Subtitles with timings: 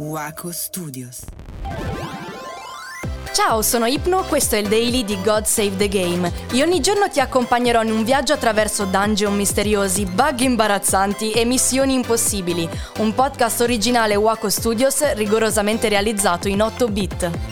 [0.00, 1.20] Waco Studios.
[3.34, 6.32] Ciao, sono Ipno, questo è il daily di God Save the Game.
[6.52, 11.92] Io ogni giorno ti accompagnerò in un viaggio attraverso dungeon misteriosi, bug imbarazzanti e missioni
[11.92, 12.66] impossibili.
[12.98, 17.49] Un podcast originale Waco Studios rigorosamente realizzato in 8 bit.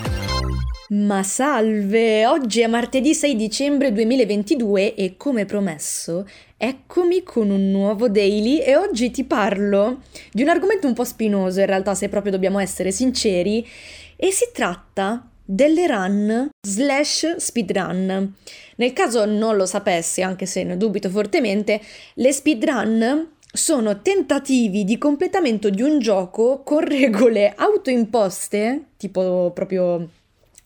[0.91, 2.25] Ma salve!
[2.25, 6.27] Oggi è martedì 6 dicembre 2022 e come promesso
[6.57, 10.01] eccomi con un nuovo daily e oggi ti parlo
[10.33, 13.69] di un argomento un po' spinoso in realtà se proprio dobbiamo essere sinceri
[14.17, 18.35] e si tratta delle run slash speedrun.
[18.77, 21.83] Nel caso non lo sapessi, anche se ne dubito fortemente,
[22.15, 30.17] le speedrun sono tentativi di completamento di un gioco con regole autoimposte, tipo proprio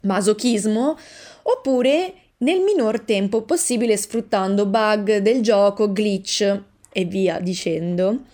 [0.03, 0.97] masochismo,
[1.43, 6.61] oppure nel minor tempo possibile sfruttando bug del gioco, glitch
[6.93, 8.25] e via dicendo.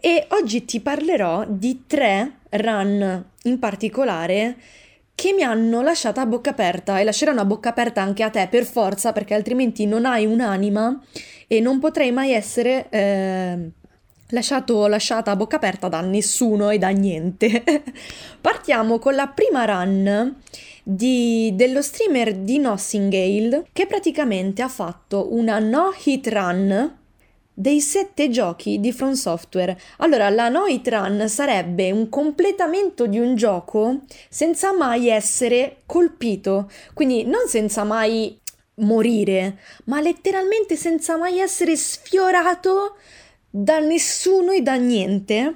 [0.00, 4.56] E oggi ti parlerò di tre run in particolare
[5.14, 8.48] che mi hanno lasciata a bocca aperta e lasceranno a bocca aperta anche a te
[8.50, 11.00] per forza perché altrimenti non hai un'anima
[11.46, 13.70] e non potrei mai essere eh,
[14.28, 17.62] lasciato lasciata a bocca aperta da nessuno e da niente.
[18.40, 20.36] Partiamo con la prima run
[20.86, 26.98] di, dello streamer di Nossingale che praticamente ha fatto una no hit run
[27.56, 29.78] dei sette giochi di From Software.
[29.98, 36.70] Allora, la no hit run sarebbe un completamento di un gioco senza mai essere colpito,
[36.92, 38.38] quindi non senza mai
[38.76, 42.96] morire, ma letteralmente senza mai essere sfiorato
[43.48, 45.54] da nessuno e da niente.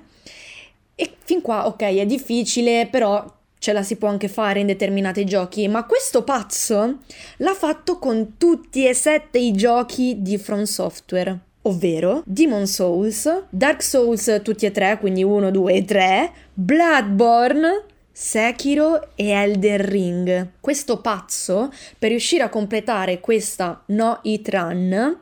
[0.95, 3.38] E fin qua, ok, è difficile, però
[3.69, 7.00] ce la si può anche fare in determinati giochi, ma questo pazzo
[7.36, 13.83] l'ha fatto con tutti e sette i giochi di From Software, ovvero Demon Souls, Dark
[13.83, 20.48] Souls tutti e tre, quindi 1, 2 e 3, Bloodborne, Sekiro e Elden Ring.
[20.61, 25.18] Questo pazzo, per riuscire a completare questa no hit run,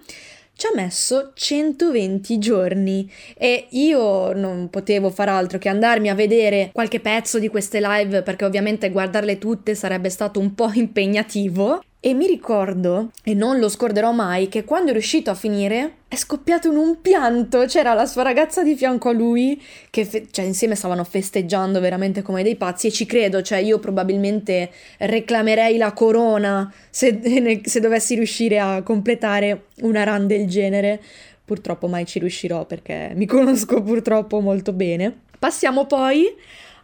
[0.56, 6.70] ci ha messo 120 giorni e io non potevo far altro che andarmi a vedere
[6.72, 12.14] qualche pezzo di queste live perché ovviamente guardarle tutte sarebbe stato un po' impegnativo e
[12.14, 16.70] mi ricordo, e non lo scorderò mai, che quando è riuscito a finire è scoppiato
[16.70, 17.64] in un pianto.
[17.66, 22.22] C'era la sua ragazza di fianco a lui, che fe- cioè, insieme stavano festeggiando veramente
[22.22, 22.86] come dei pazzi.
[22.86, 27.20] E ci credo, cioè, io probabilmente reclamerei la corona se,
[27.64, 31.02] se dovessi riuscire a completare una run del genere.
[31.44, 35.22] Purtroppo mai ci riuscirò perché mi conosco purtroppo molto bene.
[35.40, 36.32] Passiamo poi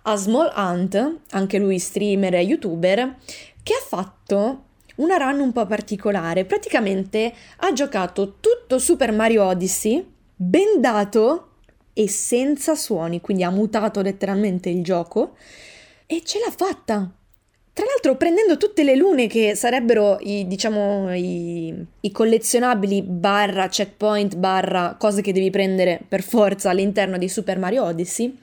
[0.02, 3.18] a Small Hunt, anche lui streamer e youtuber,
[3.62, 4.64] che ha fatto
[4.96, 6.44] una run un po' particolare.
[6.44, 10.04] Praticamente ha giocato tutto Super Mario Odyssey
[10.34, 11.48] bendato
[11.92, 15.36] e senza suoni, quindi ha mutato letteralmente il gioco
[16.06, 17.10] e ce l'ha fatta.
[17.74, 24.36] Tra l'altro prendendo tutte le lune che sarebbero i, diciamo, i, i collezionabili barra checkpoint
[24.36, 28.36] barra cose che devi prendere per forza all'interno di Super Mario Odyssey,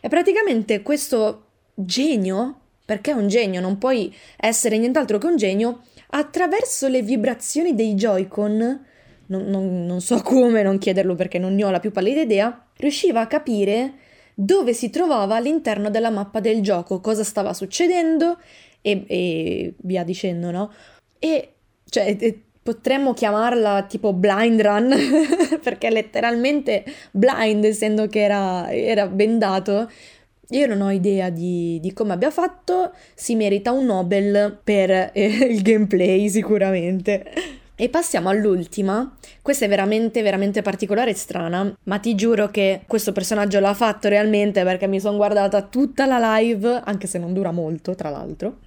[0.00, 5.80] e praticamente questo genio, perché è un genio, non puoi essere nient'altro che un genio,
[6.10, 8.84] attraverso le vibrazioni dei Joy-Con,
[9.26, 12.66] non, non, non so come, non chiederlo perché non ne ho la più pallida idea,
[12.76, 13.94] riusciva a capire
[14.34, 18.38] dove si trovava all'interno della mappa del gioco, cosa stava succedendo
[18.82, 20.72] e, e via dicendo, no?
[21.18, 21.54] E
[21.88, 22.16] cioè
[22.62, 24.94] potremmo chiamarla tipo blind run
[25.62, 29.88] perché letteralmente blind essendo che era, era bendato
[30.50, 35.10] io non ho idea di, di, come abbia fatto, si merita un Nobel per eh,
[35.50, 37.24] il gameplay sicuramente.
[37.78, 39.16] E passiamo all'ultima.
[39.42, 44.08] Questa è veramente, veramente particolare e strana, ma ti giuro che questo personaggio l'ha fatto
[44.08, 48.58] realmente perché mi sono guardata tutta la live, anche se non dura molto, tra l'altro.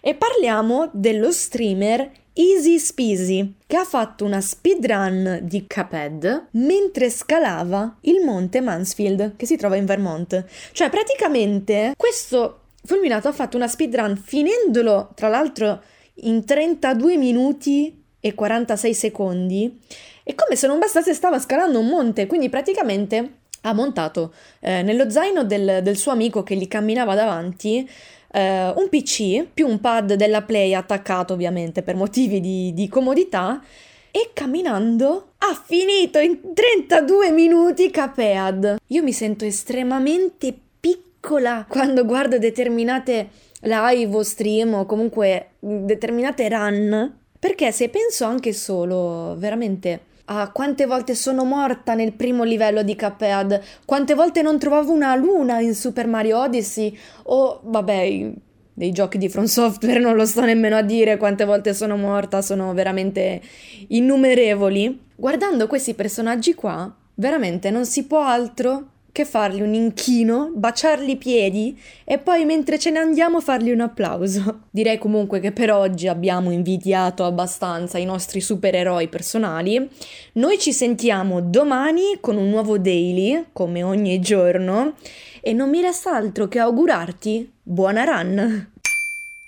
[0.00, 2.10] E parliamo dello streamer
[2.40, 9.44] Easy Speasy, che ha fatto una speedrun di Cuphead mentre scalava il monte Mansfield, che
[9.44, 10.44] si trova in Vermont.
[10.70, 15.82] Cioè, praticamente, questo fulminato ha fatto una speedrun finendolo, tra l'altro,
[16.20, 19.80] in 32 minuti e 46 secondi.
[20.22, 23.32] E come se non bastasse stava scalando un monte, quindi praticamente
[23.62, 27.88] ha montato eh, nello zaino del, del suo amico che gli camminava davanti
[28.30, 33.62] eh, un PC più un pad della Play attaccato ovviamente per motivi di, di comodità
[34.10, 38.78] e camminando ha finito in 32 minuti Capead.
[38.86, 43.28] Io mi sento estremamente piccola quando guardo determinate
[43.60, 50.86] live o stream o comunque determinate run perché se penso anche solo veramente a quante
[50.86, 55.74] volte sono morta nel primo livello di Cuphead, quante volte non trovavo una luna in
[55.74, 58.32] Super Mario Odyssey o vabbè
[58.74, 62.42] dei giochi di From Software non lo sto nemmeno a dire quante volte sono morta,
[62.42, 63.40] sono veramente
[63.88, 65.06] innumerevoli.
[65.16, 71.16] Guardando questi personaggi qua, veramente non si può altro che fargli un inchino, baciargli i
[71.16, 74.66] piedi e poi mentre ce ne andiamo fargli un applauso.
[74.70, 79.90] Direi comunque che per oggi abbiamo invidiato abbastanza i nostri supereroi personali.
[80.34, 84.94] Noi ci sentiamo domani con un nuovo daily, come ogni giorno,
[85.40, 88.70] e non mi resta altro che augurarti buona run.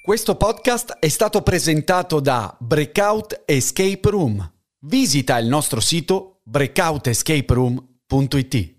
[0.02, 4.52] Questo podcast è stato presentato da Breakout Escape Room.
[4.80, 8.78] Visita il nostro sito breakoutescaperoom.it.